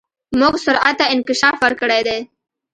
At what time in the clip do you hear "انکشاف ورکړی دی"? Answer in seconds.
1.13-2.19